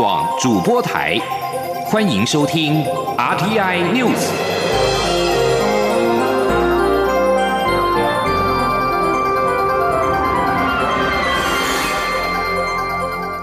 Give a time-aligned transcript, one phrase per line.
[0.00, 1.18] 广主播台，
[1.86, 2.84] 欢迎收听
[3.16, 4.30] RTI News。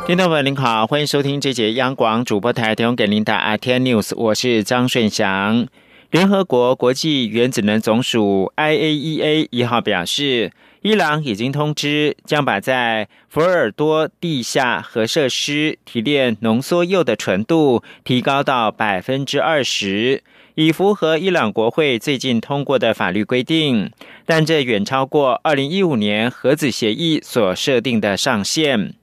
[0.08, 5.68] 听众朋友您好，欢迎收听这节央广主播台提供给您的 RTI News，我是张顺祥。
[6.12, 10.54] 联合国国际原子能总署 IAEA 一号表示。
[10.86, 20.22] 伊朗已经通知，将把在福尔多地下核设施提炼浓缩铀的纯度提高到百分之二十，
[20.54, 23.92] 以符合伊朗国会最近通过的法律规定。
[24.28, 28.94] 但这远超过二零一五年核子协议所设定的上限。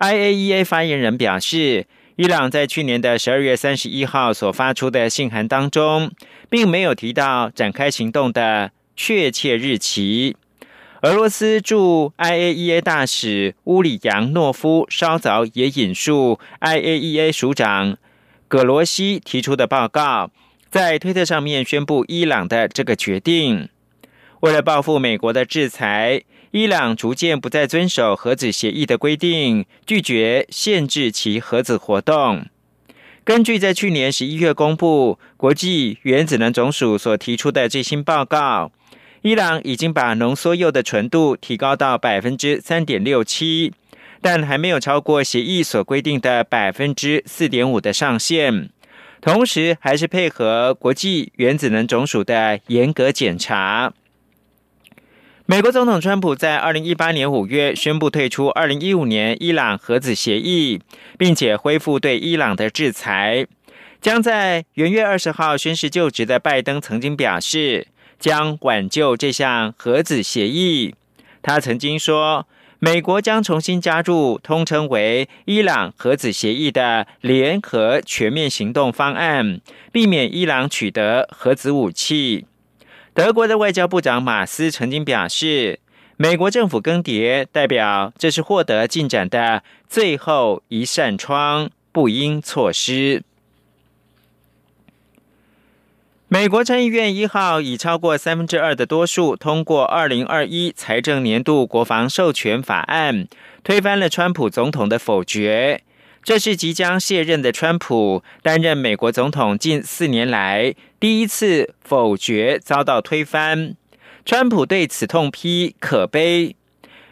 [0.00, 6.10] IAEA 发言人表示，伊朗在去年的十二月三十一号所发出的信函当中，
[6.50, 10.34] 并没有提到展开行动的确切日期。
[11.02, 17.98] 俄罗斯驻 IAEA 大使乌里扬诺夫稍早也引述 IAEA 署长
[18.48, 20.30] 葛罗西提出的报告，
[20.70, 23.68] 在推特上面宣布伊朗的这个决定。
[24.40, 26.22] 为了报复美国的制裁，
[26.52, 32.46] 伊朗逐渐不再遵守核子协议的规定，拒绝限制其核子活动。
[33.22, 38.72] 根据在去年十一月公布国际原子能总署所提出的最新报告。
[39.26, 43.72] 伊朗已经把浓缩铀的纯度提高到百分之三点六七，
[44.20, 48.70] 但还没有超过协议所规定的百分之四点五的上限。
[49.20, 53.92] 同时，还是配合国际原子能总署的严格检查。
[55.46, 60.80] 美国总统川普在二零一八年五月宣布退出二零一五年伊朗核子协议，
[61.18, 63.44] 并且恢复对伊朗的制裁。
[64.00, 67.88] 将在元月二十号宣誓就职的拜登曾经表示。
[68.18, 70.94] 将挽救这项核子协议。
[71.42, 72.46] 他曾经说，
[72.78, 79.60] 美国将重新加入通称为“伊朗核子协议”的联合全面行动方案，
[79.92, 82.46] 避免伊朗取得核子武器。
[83.14, 85.80] 德国的外交部长马斯曾经表示，
[86.18, 93.22] 美国政府更迭代表这是获得进展的最后一扇窗，不应错失。
[96.28, 103.28] 美国参议院一号以超过三分之二的多数通过二零二一财政年度国防授权法案，
[103.62, 105.84] 推翻了川普总统的否决。
[106.24, 113.76] 这是即将卸任的川普担任美国总统近四年来第一次否决遭到推翻。
[114.24, 116.56] 川普对此痛批可悲。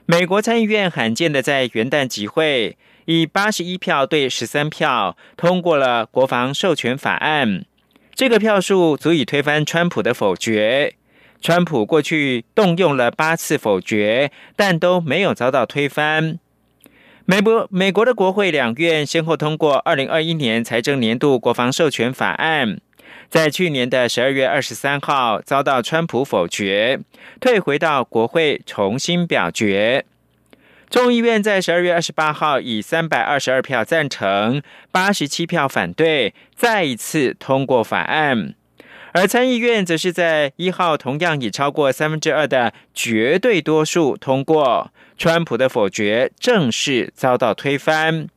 [0.07, 7.65] 美国参议院罕见的在元旦集会，以八十一票对十三票通过了国防授权法案。
[8.15, 10.95] 这个票数足以推翻川普的否决。
[11.41, 16.39] 川普过去动用了八次否决，但都没有遭到推翻。
[17.27, 22.81] 美国美国的国会两院先后通过二零二一年财政年度国防授权法案，
[23.29, 27.01] 在去年的十二月二十三号遭到川普否决，
[27.41, 30.07] 退回到国会重新表决。
[30.95, 34.63] 众议院在十二月二十八号以三百二十二票赞成、
[34.93, 38.55] 八十七票反对，再一次通过法案；
[39.13, 48.29] 而参议院则是在一号同样以超过三分之二的绝对多数通过，川普的否决正式遭到推翻。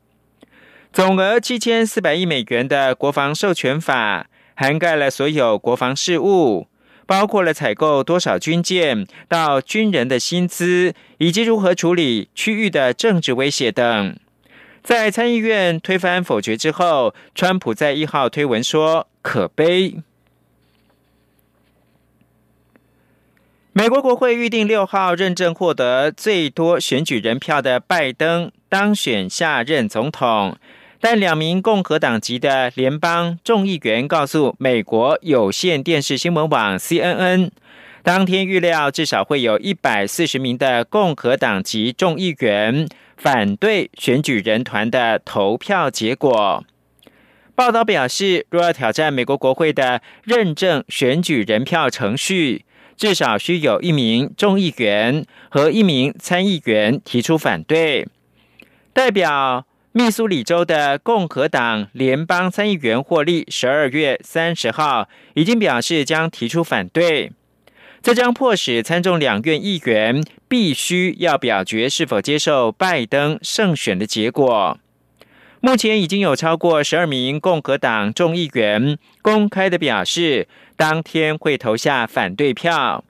[0.91, 4.25] 总额七千四百亿美元的国防授权法，
[4.55, 6.65] 涵盖了所有国防事务。
[7.07, 14.15] 包括了采购多少军舰，到军人的薪资，以及如何处理区域的政治威胁等。
[14.83, 19.95] 在参议院推翻否决之后，川普在一号推文说：“可悲。”
[23.73, 30.57] 美国国会预定六号认证获得最多选举人票的拜登当选下任总统。
[30.99, 37.51] 但两名共和党籍的联邦众议员告诉美国有线电视新闻网 CNN，
[38.01, 46.65] 当天预料至少会有一百四十名的共和党籍众议员反对选举人团的投票结果。
[47.53, 52.65] 报道表示，若要挑战美国国会的认证选举人票程序，
[52.95, 58.07] 至少需有一名众议员和一名参议员提出反对，
[58.93, 59.66] 代表。
[59.97, 67.31] 密苏里州的共和党联邦参议员霍利十二月三十号已经表示将提出反对，
[68.03, 74.77] 这将迫使参众两院议员必须要表决是否接受拜登胜选的结果。
[75.61, 83.03] 目前已经有超过十二名共和党众议员公开的表示，当天会投下反对票。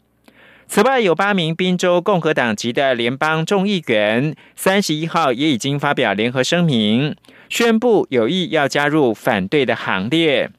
[0.69, 7.15] 此外，有八名宾州共和党籍的联邦众议员，三十一号也已经发表联合声明，
[7.49, 10.51] 宣布有意要加入反对的行列。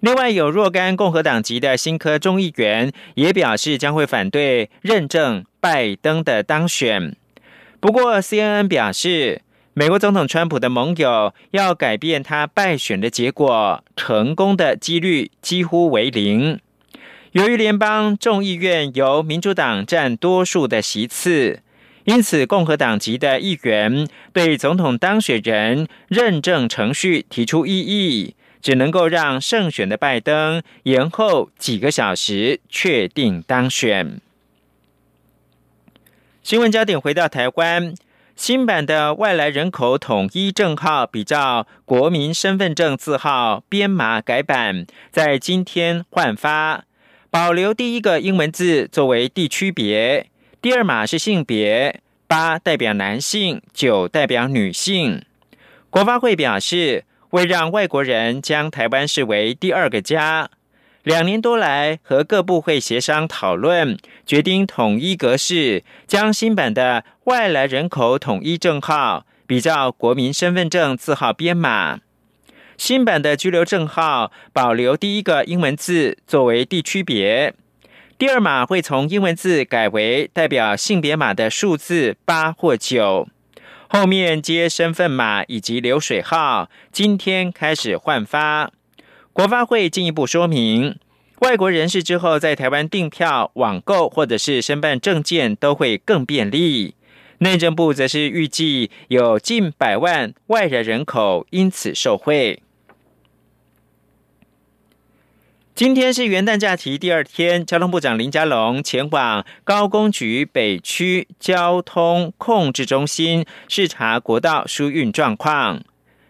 [0.00, 7.16] 另外，有若干共和党籍的新科众议员也表示将会反对认证拜登的当选。
[7.80, 9.40] 不过，CNN 表示，
[9.72, 16.60] 美国总统川普的盟友要改变他败选的结果，成功的几率几乎为零。
[17.36, 21.60] 由于联邦众议院由民主党占多数的席次，
[22.04, 34.18] 因此共和党籍的议员对总统当选人认证程序提出异议，只能够让胜选的拜登延后几个小时确定当选。
[36.42, 37.92] 新闻焦点回到台湾，
[38.34, 46.84] 新版的外来人口统一证号比照国民身份证字号编码改版，在今天换发，
[47.30, 50.30] 保留第一个英文字作为地区别，
[50.62, 55.22] 第二码是性别，八代表男性，九代表女性。
[55.90, 60.50] 国发会表示，为让外国人将台湾视为第二个家。
[61.02, 72.00] 两年多来，和各部会协商讨论，决定统一格式，将新版的外来人口统一证号比照国民身份证字号编码。
[72.78, 77.54] 新版的居留证号保留第一个英文字作为地区别，
[78.18, 83.28] 第二码会从英文字改为代表性别码的数字八或九，
[83.88, 86.68] 后面接身份码以及流水号。
[86.92, 88.70] 今天开始换发。
[89.32, 90.98] 国发会进一步说明，
[91.40, 96.94] 外国人士之后在台湾订票、网购或者是申办证件都会更便利。
[97.38, 102.62] 内政部则是预计有近百万外来人口因此受惠。
[105.76, 115.82] 今天是元旦假期第二天，交通部长林佳龙前往高工局北区交通控制中心视察国道疏运状况。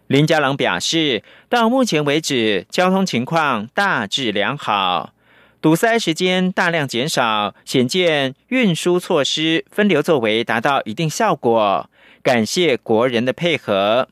[0.08, 5.12] 林佳龙表示，到目前为止，交通情况大致良好，
[5.62, 11.88] 堵塞时间大量减少，显见运输措施分流作为达到一定效果，
[12.20, 14.08] 感谢国人的配合。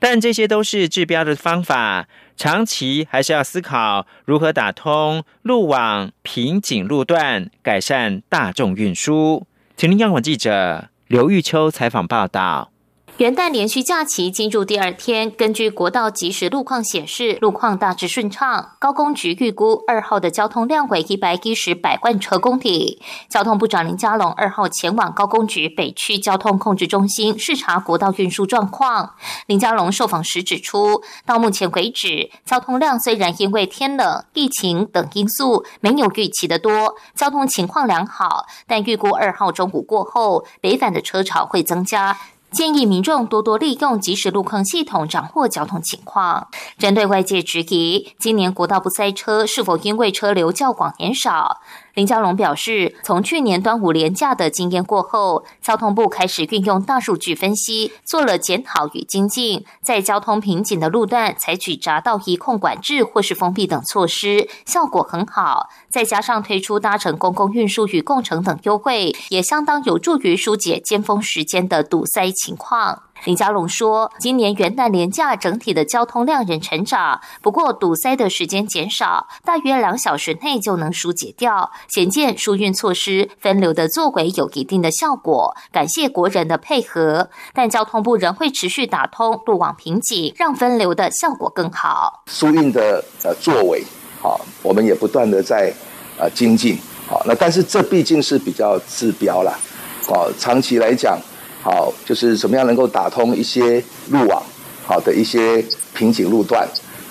[0.00, 9.46] 但这些都是治标的方法，长期还是要思考如何打通路网瓶颈路段，改善大众运输。
[9.76, 12.70] 请听央广记者刘玉秋采访报道。
[13.18, 18.72] 元旦连续假期进入第二天，根据国道即时路况显示，路况大致顺畅。
[18.80, 23.00] 高工局预估二号的交通量为一百一十百万车公里。
[23.28, 29.14] 交通部长林佳龙二号前往高工局北区交通控制中心视察国道运输状况。
[29.46, 42.18] 林佳龙受访时指出，到目前为止，交通量虽然因为天冷、疫情等因素没有预期的多，交通情况良好，但预估二号中午过后，北返的车潮会增加。
[42.54, 46.46] 建议民众多多利用即时路况系统掌握交通情况。
[46.78, 51.60] 针对外界质疑，今年国道不塞车是否因为车流较广年少？
[51.94, 65.68] 林佳龙表示，从去年端午连假的经验过后，交通部开始运用大数据分析，做了检讨与精进，在交通瓶颈的路段采取匝道移控管制或是封闭等措施，效果很好。
[65.88, 73.04] 再加上推出搭乘公共运输与共乘等优惠，也相当有助于疏解尖峰时间的堵塞情况。
[73.24, 81.70] 林佳龙说：“今年元旦连假整体的交通量仍成长，不过堵塞的时间减少，大约两小时内就能疏解掉。
[81.88, 87.30] 显见疏运措施分流的作为有一定的效果，感谢国人的配合。
[87.54, 92.24] 但交通部仍会持续打通路网瓶颈，让分流的效果更好。
[92.26, 93.82] 疏运的呃作为，
[94.20, 95.72] 好，我们也不断的在
[96.18, 96.76] 呃精进。
[97.06, 99.58] 好，那但是这毕竟是比较治标了。
[100.06, 101.18] 好，长期来讲。”
[101.64, 104.42] 好，就是怎么样能够打通一些路网，
[104.86, 106.68] 好的一些瓶颈路段，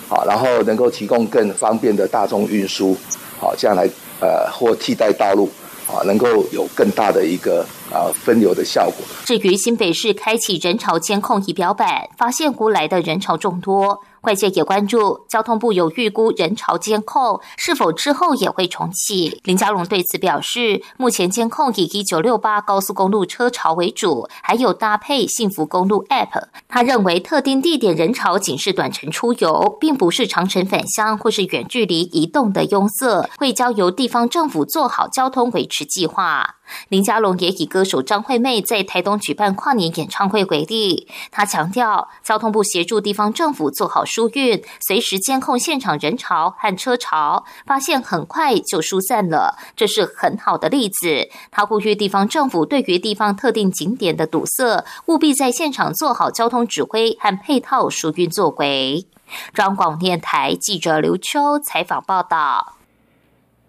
[0.08, 2.96] 好，然后能够提供更方便的大众运输，
[3.40, 3.84] 好，这样来
[4.20, 5.50] 呃或替代道路，
[5.88, 9.04] 啊，能够有更大的一个啊分流的效果。
[9.24, 14.02] 至于新北市开启人潮监控仪表板，发现古来的人潮众多。
[14.24, 19.40] 外界也关注交通部有预估人潮监控是否之后也会重启。
[19.44, 26.44] 林佳龙对此表示，目前监控以一九六八高速公路车潮为主，还有搭配幸福公路 App。
[26.68, 36.56] 他认为特定地点人潮仅是短程出游，并不是长程返乡或是远距离移动的拥塞，会交由地方政府做好交通维持计划。
[36.88, 44.02] 林佳龙也以歌手张惠妹在台东举办跨年演唱会为例，他强调交通部协助地方政府做好。
[44.14, 51.28] 疏运，随时监控现场人潮和车潮，发现很快就疏散了，这是很好的例子。
[51.50, 59.04] 他呼吁地方政府对于地方特定景点的堵塞，务必在现场做好交通指挥和配套疏运作为。
[59.52, 62.74] 中广电台记者刘秋采访报道。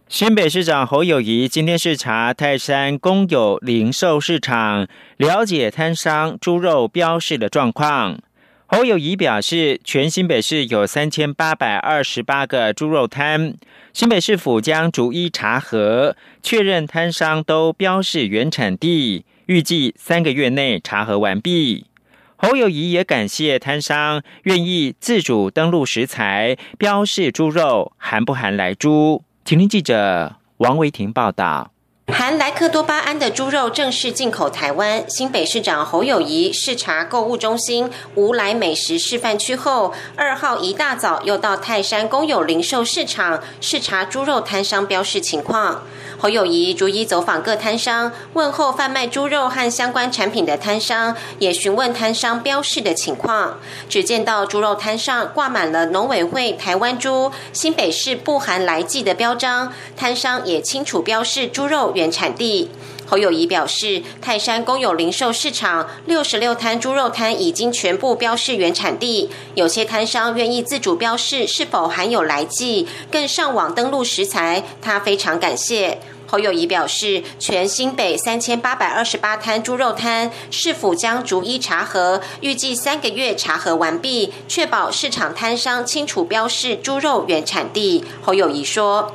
[0.08, 4.88] 新北市长侯友谊今天视察泰山公有零售市场，
[5.18, 8.20] 了解摊商猪肉标示的状况。
[8.68, 13.54] 侯友谊表示，全新北市有三千八百二十八个猪肉摊，
[13.94, 21.86] 新北市府将逐一查核，确认摊商都标示原产地，预计三个月内查核完毕。
[22.38, 29.24] 侯友谊也感谢摊商愿意自主登录食材，标示猪肉含不含来猪。
[29.46, 31.75] 请听记者王维婷报道。
[32.14, 35.04] 含莱克多巴胺的猪肉正式进口台湾。
[35.10, 45.82] 新北市长侯友谊视察购物中心无来美食示范区后，二号一大早又到泰山公有零售市场视察猪肉摊商标示情况。
[46.18, 53.60] 侯友谊逐一走访各摊商，问候贩卖猪肉和相关产品的摊商，也询问摊商标示的情况。
[53.90, 62.70] 只见到猪肉摊上挂满了农委会台湾猪、新北市不含来记的标章，摊商也清楚标示猪肉原产地。
[63.08, 76.00] 侯友谊表示，泰山公有零售市场六十六摊猪肉摊已经全部标示原产地，有些摊商愿意自主标示是否含有来记，更上网登录食材，他非常感谢。
[76.26, 88.04] 侯友谊表示，全新北三千八百二十八摊猪肉摊，市府将逐一查核，预计三个月查核完毕，确保市场摊商清楚标示猪肉原产地。
[88.24, 89.14] 侯友谊说，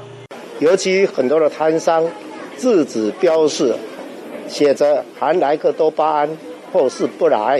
[0.60, 2.04] 尤其很多的摊商。
[2.60, 3.74] 自指标示
[4.46, 6.28] 写着含莱克多巴胺
[6.70, 7.58] 或是不来，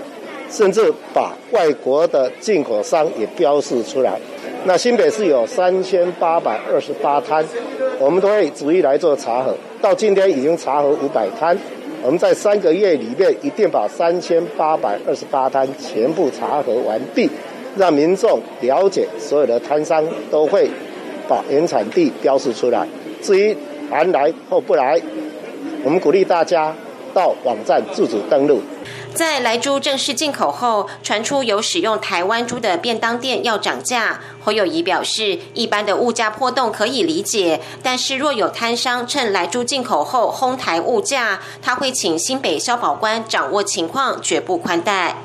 [0.51, 4.21] 甚至把外国的进口商也标示出来。
[4.67, 7.43] 那新北市有三千八百二十八摊，
[7.99, 9.57] 我们都会逐一来做查核。
[9.81, 11.57] 到今天已经查核五百摊，
[12.03, 17.27] 我们在三个月里面一定把三千八百二十八摊全部查核完毕，
[17.79, 20.69] 让民众了解所有的摊商都会
[21.27, 22.87] 把原产地标示出来。
[23.23, 23.57] 至于
[23.91, 25.01] 含来或不来，
[25.85, 26.75] 我们鼓励大家
[27.13, 28.61] 到网站自主登录。
[29.13, 34.21] 在来猪正式进口后，传出有使用台湾猪的便当店要涨价。
[34.41, 45.17] 侯友谊表示，一般的物价波动可以理解，但是若有摊商趁来猪进口后哄抬物价，他会请新北消保官掌握情况，绝不宽待。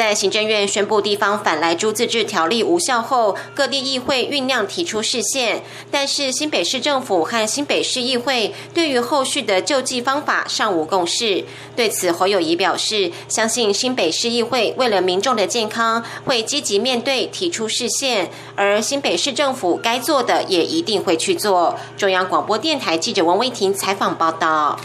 [0.00, 11.44] 在行政院宣布地方反来猪自治条例无效后，各地议会酝酿提出视线，但是新北市政府和新北市议会对于后续的救济方法尚无共识。
[11.76, 21.78] 对此，侯友谊表示，相信新北市议会为了民众的健康，会积极面对提出视线，而新北市政府该做的也一定会去做。
[21.98, 24.80] 中央广播电台记者王威婷采访报道。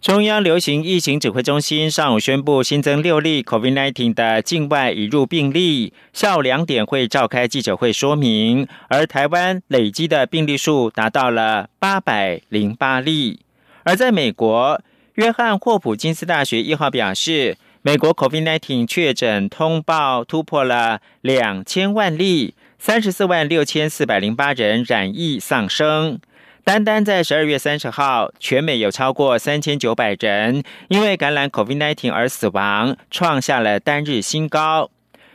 [0.00, 8.66] 中央流行疫情指挥中心上午宣布新增六例 COVID-19 的境外移入病例，下午两点会召开记者会说明。
[8.88, 13.40] 而台湾累积的病例数达到了八百零八例。
[13.82, 14.80] 而在美国，
[15.16, 26.18] 约翰霍普金斯大学一号表示，美国 COVID-19 确诊通报突破了两千万例，三十四万六千四百零八人染疫丧生。
[26.62, 34.90] 单单在十二月三十号，全美有超过三千九百人因为感染 COVID-19 而死亡，创下了单日新高。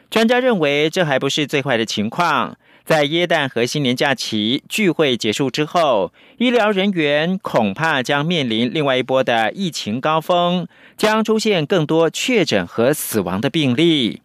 [0.10, 2.58] 专家认为，这还不是最坏的情况。
[2.86, 14.22] 在耶诞和新年假期聚会结束之后，医疗人员恐怕将面临另外一波的疫情高峰，将出现更多确诊和死亡的病例。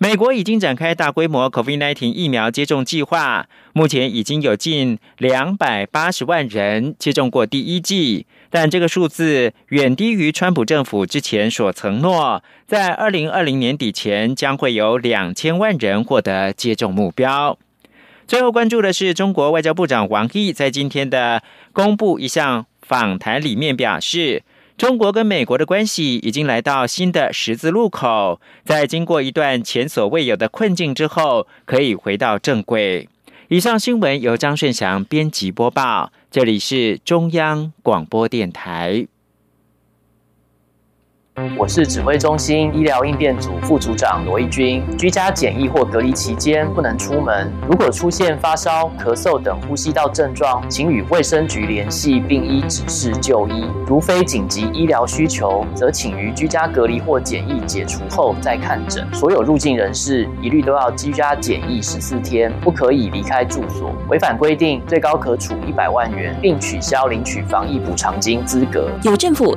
[0.00, 17.58] 美国已经展开大规模 COVID-19 疫苗接种计划，目前已经有近两百八十万人接种过第一剂，但这个数字远低于川普政府之前所承诺，在二零二零年底前将会有两千万人获得接种目标。
[18.28, 24.44] 最后关注的是，中国外交部长王毅在今天的公布一项访谈里面表示。
[24.78, 33.08] 中国跟美国的关系已经来到新的十字路口，在经过一段前所未有的困境之后，可以回到正轨。
[33.48, 39.08] 以上新闻由张顺祥编辑播报，这里是中央广播电台。
[41.56, 44.82] 我是指挥中心医疗应变组副组长罗义军。
[44.96, 53.66] 居家检疫或隔离期间不能出门，如果出现发烧、咳嗽等呼吸道症状，请与卫生局联系，并依指示就医。
[53.86, 59.06] 如非紧急医疗需求，则请于居家隔离或检疫解除后再看诊。
[59.12, 63.92] 所有入境人士一律都要居家检疫十四天，不可以离开住所。
[64.08, 68.90] 违反规定，最高可处一百万元，并取消领取防疫补偿金资格。
[69.02, 69.54] 有政府。